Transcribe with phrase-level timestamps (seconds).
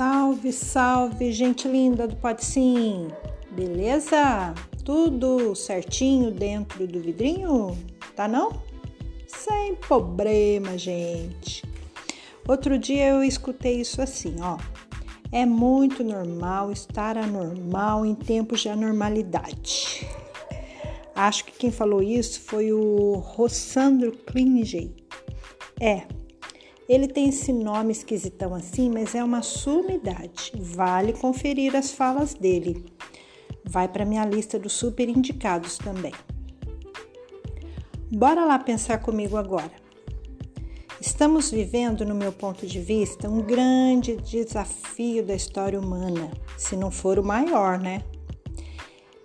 [0.00, 3.08] Salve, salve, gente linda do Pode Sim!
[3.50, 4.54] Beleza?
[4.82, 7.76] Tudo certinho dentro do vidrinho?
[8.16, 8.62] Tá não?
[9.26, 11.62] Sem problema, gente.
[12.48, 14.56] Outro dia eu escutei isso assim, ó.
[15.30, 20.08] É muito normal estar anormal em tempos de anormalidade.
[21.14, 24.96] Acho que quem falou isso foi o Rossandro Klinge.
[25.78, 26.06] É,
[26.90, 30.50] ele tem esse nome esquisitão assim, mas é uma sumidade.
[30.56, 32.84] Vale conferir as falas dele.
[33.64, 36.12] Vai para minha lista dos super indicados também.
[38.10, 39.70] Bora lá pensar comigo agora.
[41.00, 46.90] Estamos vivendo, no meu ponto de vista, um grande desafio da história humana, se não
[46.90, 48.02] for o maior, né?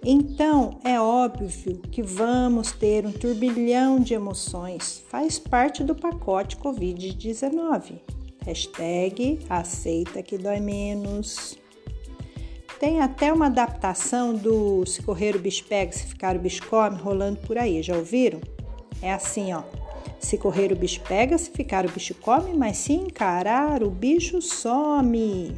[0.07, 7.99] Então, é óbvio que vamos ter um turbilhão de emoções, faz parte do pacote Covid-19.
[8.45, 11.57] Hashtag aceita que dói menos.
[12.79, 17.01] Tem até uma adaptação do se correr o bicho pega, se ficar o bicho come,
[17.01, 18.39] rolando por aí, já ouviram?
[19.01, 19.63] É assim, ó.
[20.19, 24.39] Se correr o bicho pega, se ficar o bicho come, mas se encarar o bicho
[24.39, 25.55] some.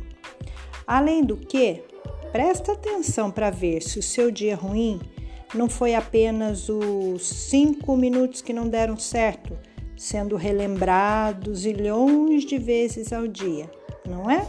[0.86, 1.84] Além do que,
[2.32, 5.00] Presta atenção para ver se o seu dia ruim
[5.54, 9.58] não foi apenas os cinco minutos que não deram certo,
[9.96, 13.70] sendo relembrados zilhões de vezes ao dia,
[14.06, 14.46] não é?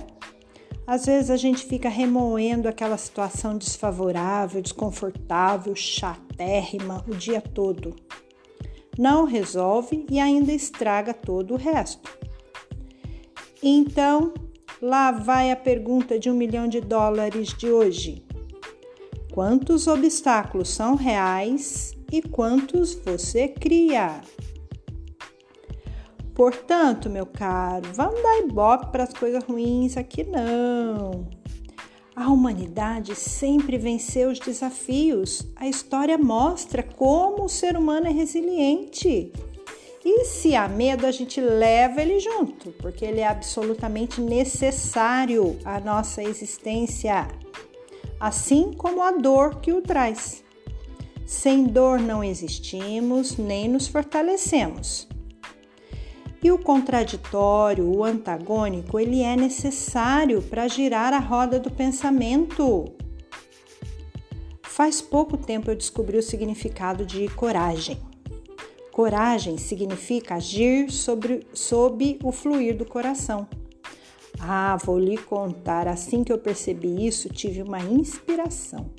[0.86, 7.94] Às vezes a gente fica remoendo aquela situação desfavorável, desconfortável, chatérrima o dia todo.
[8.98, 12.10] Não resolve e ainda estraga todo o resto.
[13.62, 14.32] Então,
[14.80, 18.24] Lá vai a pergunta de um milhão de dólares de hoje:
[19.32, 24.20] quantos obstáculos são reais e quantos você cria?
[26.32, 31.26] Portanto, meu caro, vamos dar ibope para as coisas ruins aqui não.
[32.14, 35.44] A humanidade sempre venceu os desafios.
[35.56, 39.32] A história mostra como o ser humano é resiliente.
[40.10, 45.78] E se há medo, a gente leva ele junto, porque ele é absolutamente necessário à
[45.78, 47.28] nossa existência,
[48.18, 50.42] assim como a dor que o traz.
[51.26, 55.06] Sem dor não existimos nem nos fortalecemos.
[56.42, 62.86] E o contraditório, o antagônico, ele é necessário para girar a roda do pensamento.
[64.62, 68.07] Faz pouco tempo eu descobri o significado de coragem.
[68.98, 73.46] Coragem significa agir sobre, sob o fluir do coração.
[74.40, 78.90] Ah, vou lhe contar, assim que eu percebi isso, tive uma inspiração.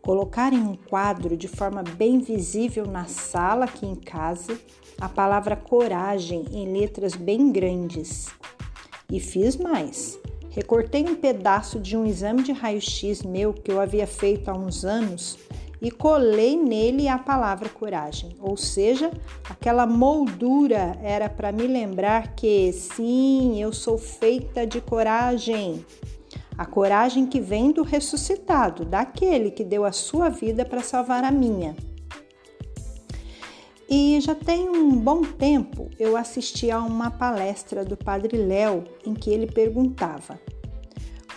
[0.00, 4.56] Colocar em um quadro de forma bem visível na sala aqui em casa
[5.00, 8.28] a palavra coragem em letras bem grandes.
[9.10, 10.20] E fiz mais.
[10.50, 14.84] Recortei um pedaço de um exame de raio-x meu que eu havia feito há uns
[14.84, 15.36] anos
[15.80, 19.10] e colei nele a palavra coragem, ou seja,
[19.48, 25.84] aquela moldura era para me lembrar que sim, eu sou feita de coragem.
[26.58, 31.30] A coragem que vem do ressuscitado, daquele que deu a sua vida para salvar a
[31.30, 31.74] minha.
[33.88, 39.14] E já tem um bom tempo eu assisti a uma palestra do Padre Léo em
[39.14, 40.38] que ele perguntava: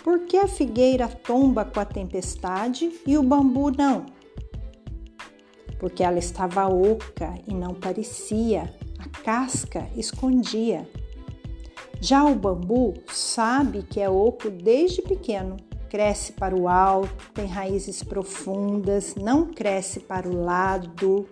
[0.04, 4.04] por que a figueira tomba com a tempestade e o bambu não?
[5.78, 10.88] Porque ela estava oca e não parecia, a casca escondia.
[12.00, 15.56] Já o bambu sabe que é oco desde pequeno,
[15.88, 21.26] cresce para o alto, tem raízes profundas, não cresce para o lado,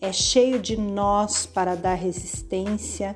[0.00, 3.14] é cheio de nós para dar resistência,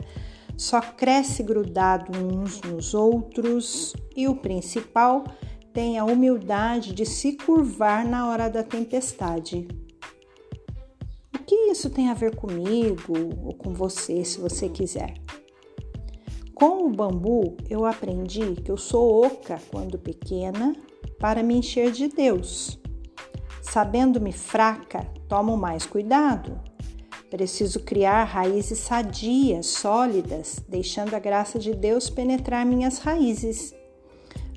[0.57, 5.25] só cresce grudado uns nos outros e o principal
[5.73, 9.67] tem a humildade de se curvar na hora da tempestade
[11.43, 13.13] que isso tem a ver comigo
[13.45, 15.15] ou com você, se você quiser?
[16.55, 20.77] Com o bambu, eu aprendi que eu sou oca quando pequena
[21.19, 22.79] para me encher de Deus.
[23.61, 26.61] Sabendo-me fraca, tomo mais cuidado.
[27.31, 33.75] Preciso criar raízes sadias, sólidas, deixando a graça de Deus penetrar minhas raízes.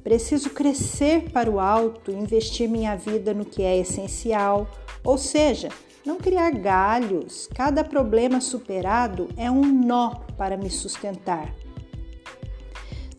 [0.04, 4.70] Preciso crescer para o alto, investir minha vida no que é essencial,
[5.04, 5.70] ou seja,
[6.06, 7.50] não criar galhos.
[7.54, 11.54] Cada problema superado é um nó para me sustentar.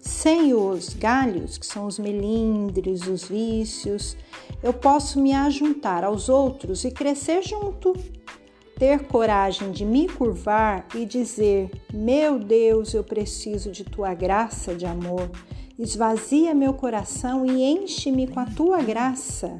[0.01, 4.17] Sem os galhos, que são os melindres, os vícios,
[4.63, 7.93] eu posso me ajuntar aos outros e crescer junto.
[8.79, 14.87] Ter coragem de me curvar e dizer: Meu Deus, eu preciso de tua graça de
[14.87, 15.31] amor.
[15.79, 19.59] esvazia meu coração e enche-me com a tua graça.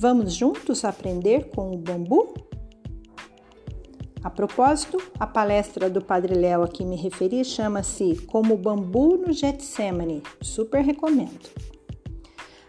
[0.00, 2.32] Vamos juntos aprender com o bambu?
[4.22, 9.16] A propósito, a palestra do Padre Léo a que me referi chama-se Como o Bambu
[9.16, 10.22] no Getsemane.
[10.40, 11.50] Super recomendo.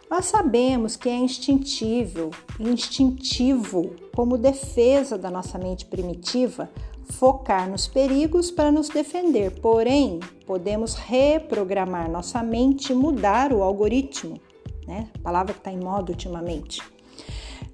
[0.09, 6.67] Nós sabemos que é instintível, instintivo, como defesa da nossa mente primitiva,
[7.11, 9.51] focar nos perigos para nos defender.
[9.61, 14.41] Porém, podemos reprogramar nossa mente e mudar o algoritmo,
[14.87, 15.11] né?
[15.21, 16.81] Palavra que está em moda ultimamente.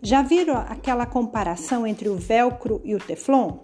[0.05, 3.57] Já viram aquela comparação entre o velcro e o teflon?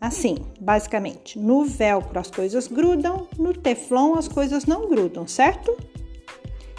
[0.00, 5.76] Assim, basicamente, no velcro as coisas grudam, no teflon as coisas não grudam, certo?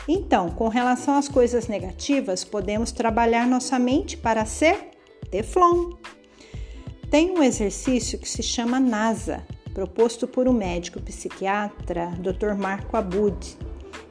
[0.08, 4.90] Então, com relação às coisas negativas, podemos trabalhar nossa mente para ser
[5.30, 5.92] teflon.
[7.12, 9.46] Tem um exercício que se chama NASA,
[9.76, 12.56] proposto por um médico psiquiatra, Dr.
[12.58, 13.60] Marco Abud,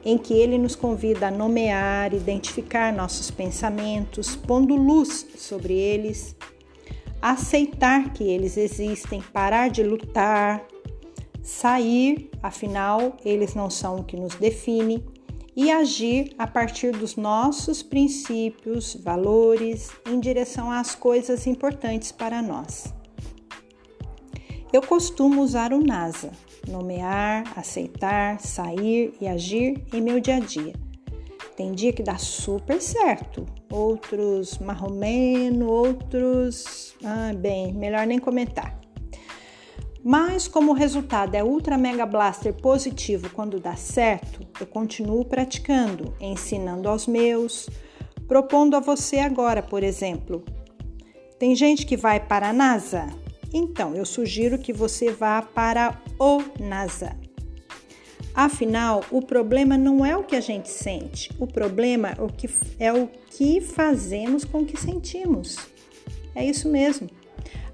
[0.05, 6.35] em que ele nos convida a nomear, identificar nossos pensamentos, pondo luz sobre eles,
[7.19, 10.63] aceitar que eles existem, parar de lutar,
[11.41, 15.03] sair, afinal, eles não são o que nos define,
[15.55, 22.93] e agir a partir dos nossos princípios, valores, em direção às coisas importantes para nós.
[24.73, 26.31] Eu costumo usar o NASA
[26.67, 30.73] nomear, aceitar, sair e agir em meu dia a dia.
[31.55, 38.77] Tem dia que dá super certo, outros marromeno, outros, ah, bem, melhor nem comentar.
[40.03, 46.13] Mas como o resultado é ultra mega blaster positivo quando dá certo, eu continuo praticando,
[46.19, 47.67] ensinando aos meus,
[48.27, 50.43] propondo a você agora, por exemplo.
[51.39, 53.07] Tem gente que vai para a NASA?
[53.53, 57.15] Então, eu sugiro que você vá para o NASA.
[58.33, 62.49] Afinal, o problema não é o que a gente sente, o problema é o que,
[62.77, 65.57] é o que fazemos com o que sentimos.
[66.35, 67.09] É isso mesmo.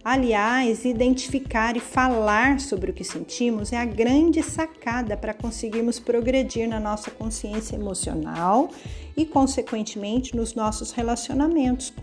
[0.03, 6.67] Aliás, identificar e falar sobre o que sentimos é a grande sacada para conseguirmos progredir
[6.67, 8.69] na nossa consciência emocional
[9.15, 11.93] e, consequentemente, nos nossos relacionamentos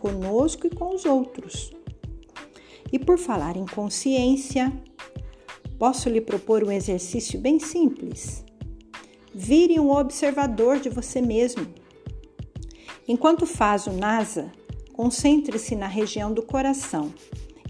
[0.00, 1.70] conosco e com os outros.
[2.94, 4.72] E por falar em consciência,
[5.80, 8.44] posso lhe propor um exercício bem simples.
[9.34, 11.66] Vire um observador de você mesmo.
[13.08, 14.52] Enquanto faz o NASA,
[14.92, 17.12] concentre-se na região do coração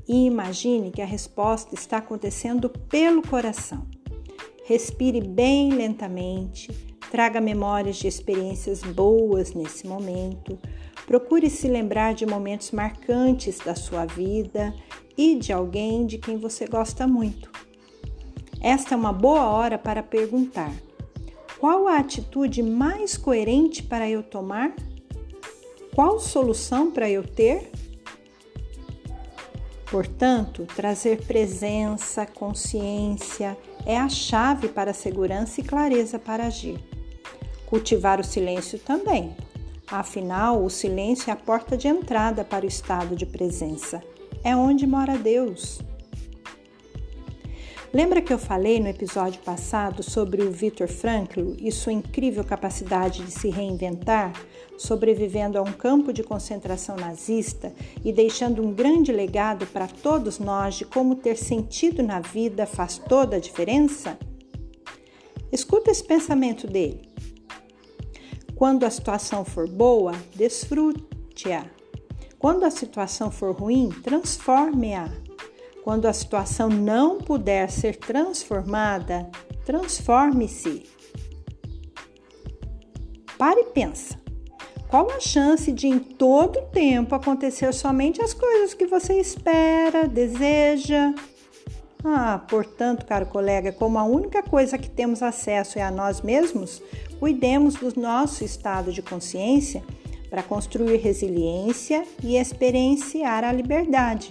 [0.07, 3.87] e imagine que a resposta está acontecendo pelo coração.
[4.67, 6.71] Respire bem lentamente,
[7.11, 10.59] traga memórias de experiências boas nesse momento,
[11.07, 14.75] procure se lembrar de momentos marcantes da sua vida
[15.17, 17.51] e de alguém de quem você gosta muito.
[18.61, 20.73] Esta é uma boa hora para perguntar:
[21.59, 24.75] qual a atitude mais coerente para eu tomar?
[25.95, 27.71] Qual solução para eu ter?
[29.91, 33.57] Portanto, trazer presença, consciência
[33.87, 36.81] é a chave para a segurança e clareza para agir.
[37.67, 39.37] Cultivar o silêncio também.
[39.87, 44.03] Afinal, o silêncio é a porta de entrada para o estado de presença
[44.45, 45.81] é onde mora Deus.
[47.95, 53.23] Lembra que eu falei no episódio passado sobre o Viktor Frankl e sua incrível capacidade
[53.23, 54.33] de se reinventar,
[54.77, 57.73] sobrevivendo a um campo de concentração nazista
[58.05, 62.99] e deixando um grande legado para todos nós de como ter sentido na vida faz
[62.99, 64.19] toda a diferença?
[65.53, 67.09] Escuta esse pensamento dele.
[68.57, 71.84] Quando a situação for boa, desfrute-a.
[72.45, 75.09] Quando a situação for ruim, transforme-a.
[75.83, 79.31] Quando a situação não puder ser transformada,
[79.65, 80.83] transforme-se.
[83.39, 84.21] Pare e pensa.
[84.89, 91.15] Qual a chance de em todo tempo acontecer somente as coisas que você espera, deseja?
[92.05, 96.83] Ah, portanto, caro colega, como a única coisa que temos acesso é a nós mesmos,
[97.19, 99.83] cuidemos do nosso estado de consciência
[100.35, 104.29] para construir resiliência e experienciar a liberdade,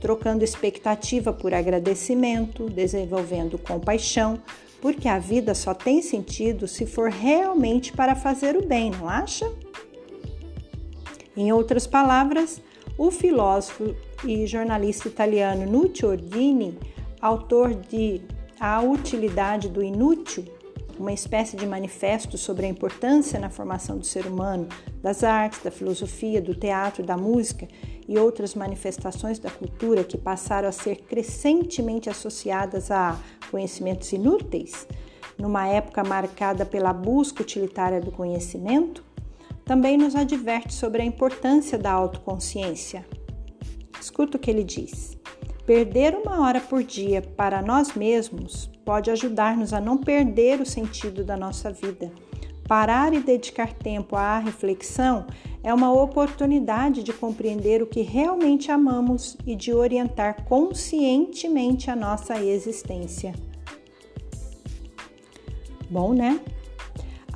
[0.00, 4.40] trocando expectativa por agradecimento, desenvolvendo compaixão,
[4.80, 9.52] porque a vida só tem sentido se for realmente para fazer o bem, não acha?
[11.36, 12.60] Em outras palavras,
[12.96, 16.78] o filósofo e jornalista italiano Nuccio Ordini,
[17.20, 18.20] autor de
[18.60, 20.44] A Utilidade do Inútil,
[20.98, 24.68] uma espécie de manifesto sobre a importância na formação do ser humano,
[25.02, 27.68] das artes, da filosofia, do teatro, da música
[28.08, 33.18] e outras manifestações da cultura que passaram a ser crescentemente associadas a
[33.50, 34.86] conhecimentos inúteis,
[35.38, 39.04] numa época marcada pela busca utilitária do conhecimento,
[39.64, 43.04] também nos adverte sobre a importância da autoconsciência.
[44.00, 45.18] Escuta o que ele diz.
[45.66, 51.24] Perder uma hora por dia para nós mesmos pode ajudar-nos a não perder o sentido
[51.24, 52.12] da nossa vida.
[52.68, 55.26] Parar e dedicar tempo à reflexão
[55.64, 62.40] é uma oportunidade de compreender o que realmente amamos e de orientar conscientemente a nossa
[62.40, 63.34] existência.
[65.90, 66.40] Bom, né?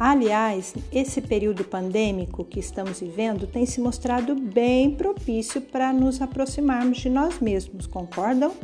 [0.03, 6.97] Aliás, esse período pandêmico que estamos vivendo tem se mostrado bem propício para nos aproximarmos
[6.97, 8.55] de nós mesmos, concordam?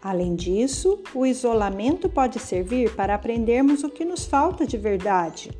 [0.00, 5.50] Além disso, o isolamento pode servir para aprendermos o que nos falta de verdade.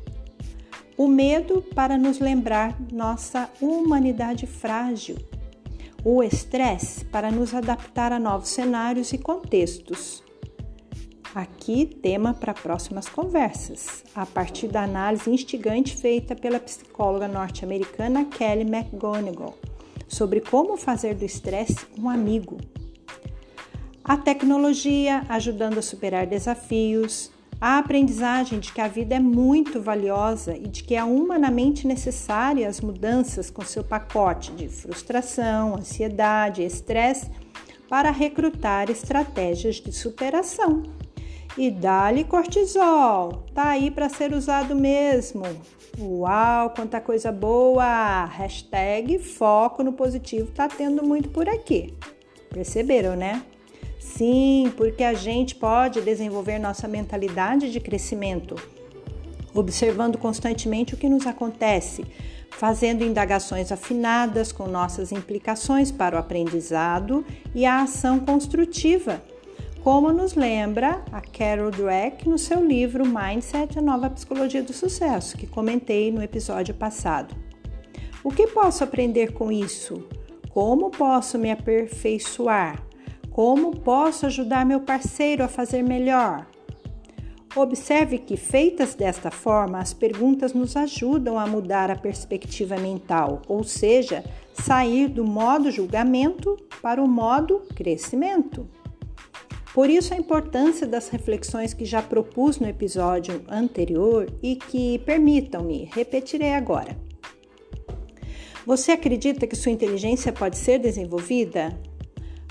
[0.95, 5.17] O medo para nos lembrar nossa humanidade frágil.
[6.01, 10.23] O estresse para nos adaptar a novos cenários e contextos.
[11.33, 18.63] Aqui, tema para próximas conversas, a partir da análise instigante feita pela psicóloga norte-americana Kelly
[18.63, 19.57] McGonigal
[20.09, 22.57] sobre como fazer do estresse um amigo.
[24.03, 30.53] A tecnologia ajudando a superar desafios, a aprendizagem de que a vida é muito valiosa
[30.57, 37.31] e de que é humanamente necessária as mudanças com seu pacote de frustração, ansiedade, estresse
[37.87, 40.83] para recrutar estratégias de superação
[41.57, 45.43] e dá-lhe cortisol, tá aí para ser usado mesmo.
[45.99, 48.25] Uau, quanta coisa boa!
[48.25, 51.93] Hashtag foco no positivo tá tendo muito por aqui.
[52.49, 53.43] Perceberam, né?
[53.99, 58.55] Sim, porque a gente pode desenvolver nossa mentalidade de crescimento,
[59.53, 62.05] observando constantemente o que nos acontece,
[62.49, 69.21] fazendo indagações afinadas com nossas implicações para o aprendizado e a ação construtiva
[69.83, 75.35] como nos lembra a Carol Dweck no seu livro Mindset, a nova psicologia do sucesso,
[75.35, 77.35] que comentei no episódio passado.
[78.23, 80.07] O que posso aprender com isso?
[80.51, 82.79] Como posso me aperfeiçoar?
[83.31, 86.45] Como posso ajudar meu parceiro a fazer melhor?
[87.55, 93.63] Observe que, feitas desta forma, as perguntas nos ajudam a mudar a perspectiva mental, ou
[93.63, 94.23] seja,
[94.53, 98.69] sair do modo julgamento para o modo crescimento.
[99.73, 105.89] Por isso, a importância das reflexões que já propus no episódio anterior e que permitam-me,
[105.93, 106.97] repetirei agora.
[108.65, 111.79] Você acredita que sua inteligência pode ser desenvolvida?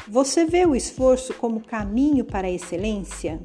[0.09, 3.41] Você vê o esforço como caminho para a excelência?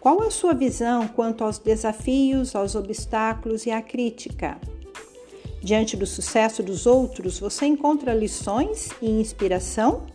[0.00, 4.58] Qual a sua visão quanto aos desafios, aos obstáculos e à crítica?
[5.62, 10.06] Diante do sucesso dos outros, você encontra lições e inspiração?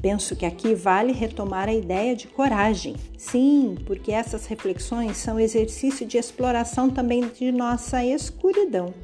[0.00, 2.94] Penso que aqui vale retomar a ideia de coragem.
[3.16, 8.94] Sim, porque essas reflexões são exercício de exploração também de nossa escuridão.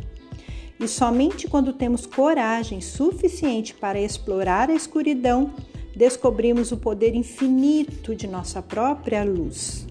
[0.78, 5.52] E somente quando temos coragem suficiente para explorar a escuridão,
[5.96, 9.88] descobrimos o poder infinito de nossa própria luz.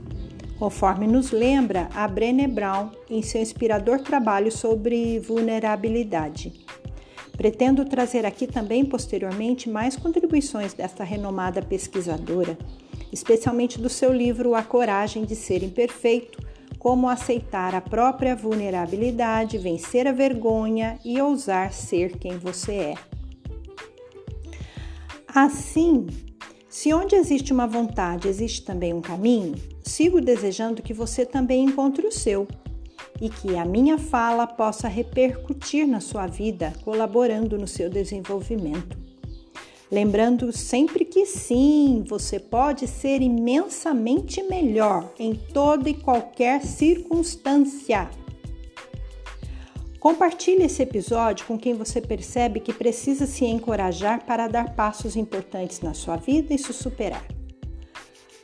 [0.57, 6.63] Conforme nos lembra a Brené Brown em seu inspirador trabalho sobre vulnerabilidade.
[7.35, 12.57] Pretendo trazer aqui também posteriormente mais contribuições desta renomada pesquisadora,
[13.11, 16.41] especialmente do seu livro A Coragem de Ser Imperfeito,
[16.77, 22.93] como aceitar a própria vulnerabilidade, vencer a vergonha e ousar ser quem você é.
[25.27, 26.05] Assim,
[26.69, 32.05] se onde existe uma vontade existe também um caminho, sigo desejando que você também encontre
[32.05, 32.47] o seu
[33.23, 38.97] e que a minha fala possa repercutir na sua vida, colaborando no seu desenvolvimento.
[39.89, 48.09] Lembrando sempre que sim, você pode ser imensamente melhor em toda e qualquer circunstância.
[50.01, 55.79] Compartilhe esse episódio com quem você percebe que precisa se encorajar para dar passos importantes
[55.79, 57.25] na sua vida e se superar.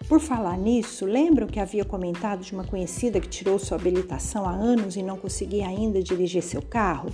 [0.10, 4.51] Por falar nisso, lembram que havia comentado de uma conhecida que tirou sua habilitação há
[4.51, 7.12] anos e não conseguia ainda dirigir seu carro?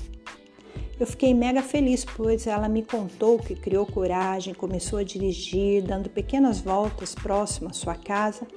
[0.98, 6.10] Eu fiquei mega feliz, pois ela me contou que criou coragem, começou a dirigir, dando
[6.10, 8.48] pequenas voltas próximo à sua casa,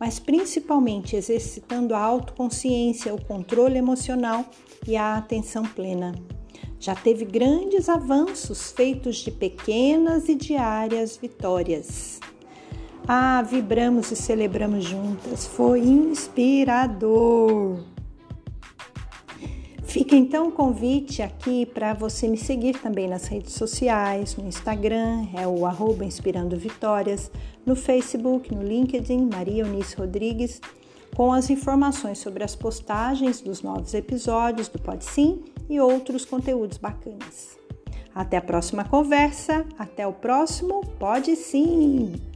[0.00, 4.44] mas principalmente exercitando a autoconsciência, o controle emocional
[4.84, 6.12] e a atenção plena.
[6.80, 12.18] Já teve grandes avanços feitos de pequenas e diárias vitórias.
[13.08, 15.46] Ah, vibramos e celebramos juntas.
[15.46, 17.78] Foi inspirador.
[19.84, 25.26] Fica então o convite aqui para você me seguir também nas redes sociais, no Instagram,
[25.34, 27.30] é o arroba Inspirando Vitórias,
[27.64, 30.60] no Facebook, no LinkedIn, Maria Eunice Rodrigues,
[31.14, 36.76] com as informações sobre as postagens dos novos episódios do Pode Sim e outros conteúdos
[36.76, 37.56] bacanas.
[38.14, 42.35] Até a próxima conversa, até o próximo Pode Sim!